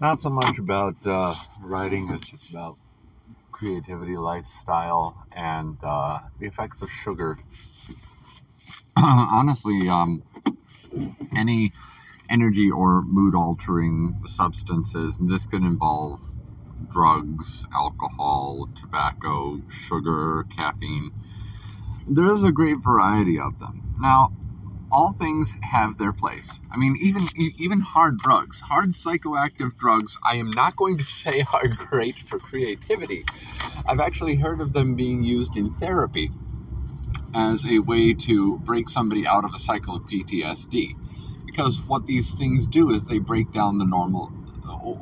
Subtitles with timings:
[0.00, 1.32] Not so much about uh,
[1.62, 2.76] writing, it's just about
[3.50, 7.38] creativity, lifestyle, and uh, the effects of sugar.
[8.98, 10.22] Honestly, um,
[11.36, 11.72] any
[12.28, 16.20] energy or mood altering substances, and this could involve
[16.90, 21.12] drugs, alcohol, tobacco, sugar, caffeine.
[22.06, 23.94] There is a great variety of them.
[23.98, 24.32] Now,
[24.90, 26.60] all things have their place.
[26.70, 31.44] I mean, even even hard drugs, hard psychoactive drugs, I am not going to say
[31.52, 33.24] are great for creativity.
[33.88, 36.30] I've actually heard of them being used in therapy
[37.34, 40.94] as a way to break somebody out of a cycle of PTSD.
[41.44, 44.32] Because what these things do is they break down the normal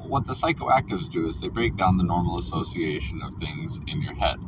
[0.06, 4.14] what the psychoactives do is they break down the normal association of things in your
[4.14, 4.38] head.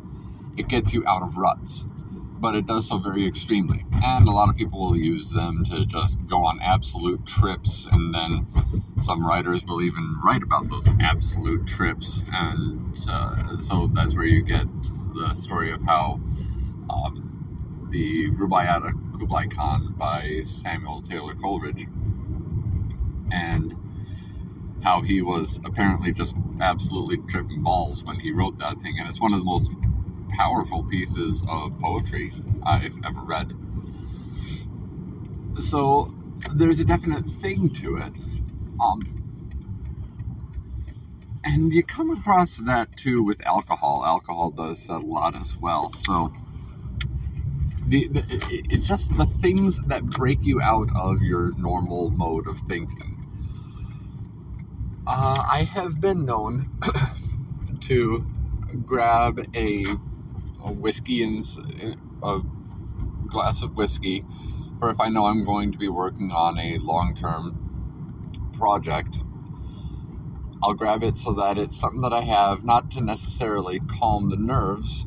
[0.56, 1.86] It gets you out of ruts
[2.38, 3.84] but it does so very extremely.
[4.02, 8.12] And a lot of people will use them to just go on absolute trips, and
[8.12, 8.46] then
[9.00, 12.22] some writers will even write about those absolute trips.
[12.32, 14.66] And uh, so that's where you get
[15.14, 16.20] the story of how
[16.90, 21.86] um, the Rubaiyat of Kublai Khan by Samuel Taylor Coleridge,
[23.32, 23.74] and
[24.82, 28.96] how he was apparently just absolutely tripping balls when he wrote that thing.
[28.98, 29.72] And it's one of the most
[30.28, 32.32] powerful pieces of poetry
[32.64, 33.52] I've ever read.
[35.58, 36.14] So
[36.54, 38.12] there's a definite thing to it.
[38.80, 39.00] Um,
[41.44, 44.02] and you come across that too with alcohol.
[44.04, 45.92] Alcohol does a lot as well.
[45.92, 46.32] So
[47.86, 48.24] the, the,
[48.70, 53.24] it's just the things that break you out of your normal mode of thinking.
[55.06, 56.68] Uh, I have been known
[57.82, 58.26] to
[58.84, 59.84] grab a
[60.66, 61.44] a whiskey and
[62.22, 62.40] a
[63.28, 64.24] glass of whiskey
[64.78, 69.20] for if I know I'm going to be working on a long term project.
[70.62, 74.36] I'll grab it so that it's something that I have not to necessarily calm the
[74.36, 75.06] nerves,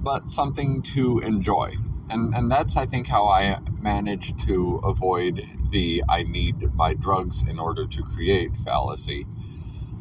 [0.00, 1.74] but something to enjoy.
[2.10, 7.44] And, and that's, I think, how I manage to avoid the I need my drugs
[7.46, 9.26] in order to create fallacy.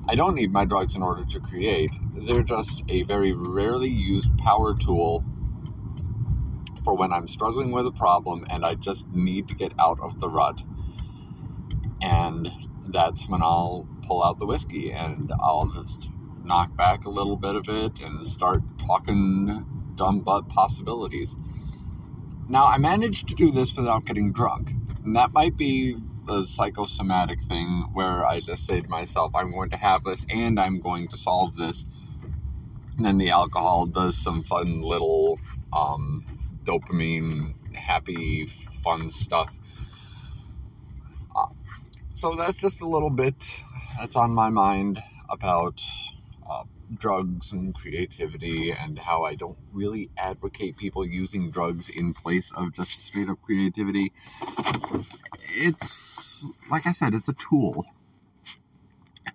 [0.10, 1.92] I don't need my drugs in order to create.
[2.14, 5.24] They're just a very rarely used power tool
[6.84, 10.20] for when I'm struggling with a problem and I just need to get out of
[10.20, 10.64] the rut.
[12.02, 12.50] And
[12.88, 16.10] that's when I'll pull out the whiskey and I'll just
[16.44, 19.66] knock back a little bit of it and start talking
[19.96, 21.36] dumb butt possibilities.
[22.48, 24.72] Now, I managed to do this without getting drunk.
[25.04, 25.98] And that might be
[26.30, 30.60] a psychosomatic thing where I just say to myself, I'm going to have this and
[30.60, 31.86] I'm going to solve this.
[32.98, 35.40] And then the alcohol does some fun little
[35.72, 36.26] um,
[36.64, 39.58] dopamine, happy, fun stuff.
[41.36, 41.48] Uh,
[42.14, 43.64] so that's just a little bit
[44.00, 45.00] that's on my mind
[45.30, 45.82] about
[46.50, 46.64] uh,
[46.96, 52.74] drugs and creativity and how I don't really advocate people using drugs in place of
[52.74, 54.14] just straight up creativity.
[55.50, 57.86] It's, like I said, it's a tool.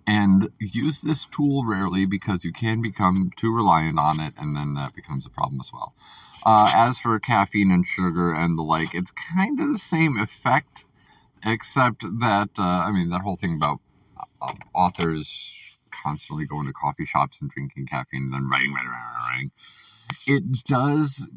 [0.07, 4.75] And use this tool rarely because you can become too reliant on it, and then
[4.75, 5.95] that becomes a problem as well.
[6.45, 10.85] Uh, as for caffeine and sugar and the like, it's kind of the same effect,
[11.45, 13.81] except that, uh, I mean, that whole thing about
[14.41, 15.62] um, authors
[15.93, 19.51] constantly going to coffee shops and drinking caffeine and then writing, writing, writing, writing.
[20.27, 21.33] It does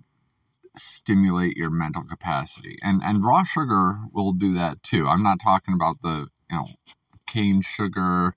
[0.76, 2.78] stimulate your mental capacity.
[2.84, 5.08] And and raw sugar will do that too.
[5.08, 6.68] I'm not talking about the, you know,
[7.28, 8.36] cane sugar,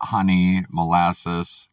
[0.00, 1.68] honey, molasses.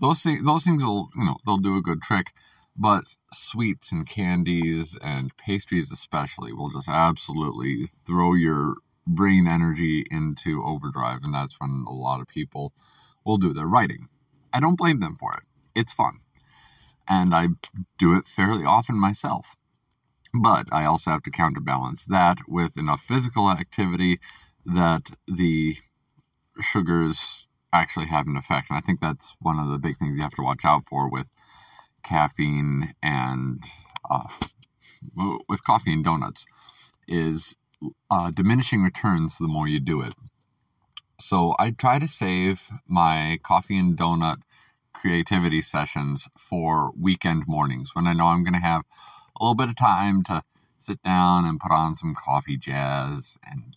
[0.00, 2.32] Those things those things will, you know, they'll do a good trick,
[2.76, 8.76] but sweets and candies and pastries especially will just absolutely throw your
[9.06, 12.72] brain energy into overdrive, and that's when a lot of people
[13.24, 14.08] will do their writing.
[14.52, 15.42] I don't blame them for it.
[15.74, 16.20] It's fun.
[17.08, 17.48] And I
[17.98, 19.56] do it fairly often myself.
[20.40, 24.18] But I also have to counterbalance that with enough physical activity
[24.66, 25.76] that the
[26.60, 28.70] sugars actually have an effect.
[28.70, 31.10] And I think that's one of the big things you have to watch out for
[31.10, 31.26] with
[32.04, 33.62] caffeine and
[34.10, 34.28] uh,
[35.48, 36.46] with coffee and donuts
[37.08, 37.56] is
[38.10, 40.14] uh, diminishing returns the more you do it.
[41.18, 44.38] So I try to save my coffee and donut
[44.92, 48.82] creativity sessions for weekend mornings when I know I'm going to have
[49.38, 50.42] a little bit of time to
[50.78, 53.74] sit down and put on some coffee jazz and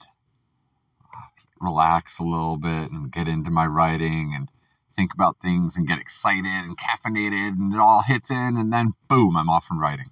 [1.13, 1.27] uh,
[1.59, 4.49] relax a little bit and get into my writing and
[4.95, 8.93] think about things and get excited and caffeinated and it all hits in and then
[9.07, 10.09] boom, I'm off and writing.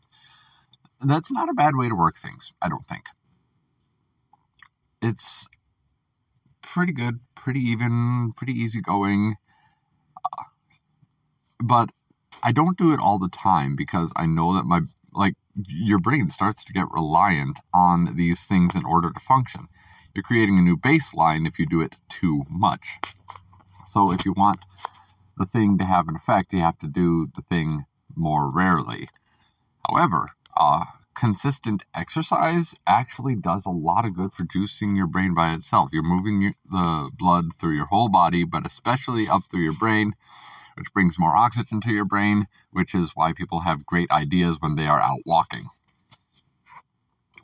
[1.01, 3.06] That's not a bad way to work things, I don't think
[5.05, 5.47] it's
[6.61, 9.35] pretty good, pretty even, pretty easygoing.
[10.17, 10.43] Uh,
[11.63, 11.91] but
[12.43, 14.81] I don't do it all the time because I know that my
[15.13, 15.35] like
[15.67, 19.67] your brain starts to get reliant on these things in order to function.
[20.13, 22.99] You're creating a new baseline if you do it too much.
[23.87, 24.59] So if you want
[25.37, 27.85] the thing to have an effect, you have to do the thing
[28.15, 29.07] more rarely.
[29.89, 30.85] However, uh,
[31.15, 35.89] consistent exercise actually does a lot of good for juicing your brain by itself.
[35.94, 40.13] You're moving your, the blood through your whole body, but especially up through your brain,
[40.75, 44.75] which brings more oxygen to your brain, which is why people have great ideas when
[44.75, 45.65] they are out walking.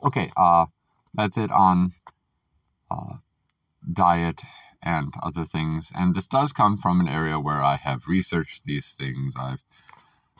[0.04, 0.66] Okay, uh,
[1.14, 1.92] that's it on
[2.90, 3.16] uh,
[3.92, 4.42] diet
[4.82, 5.92] and other things.
[5.94, 9.34] And this does come from an area where I have researched these things.
[9.38, 9.62] I've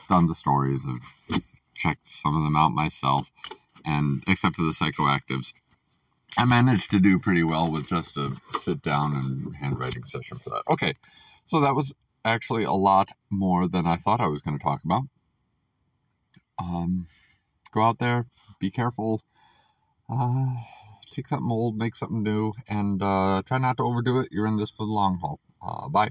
[0.08, 1.43] done the stories, I've
[1.82, 3.31] checked some of them out myself,
[3.84, 5.52] and except for the psychoactives,
[6.38, 10.50] I managed to do pretty well with just a sit down and handwriting session for
[10.50, 10.62] that.
[10.70, 10.93] Okay,
[11.44, 11.93] so that was
[12.25, 15.02] actually a lot more than I thought I was going to talk about.
[16.58, 17.06] Um,
[17.73, 18.26] go out there,
[18.61, 19.23] be careful.
[20.08, 20.55] Uh,
[21.12, 24.29] take something old, make something new, and uh, try not to overdo it.
[24.31, 25.40] You're in this for the long haul.
[25.61, 26.11] Uh, bye.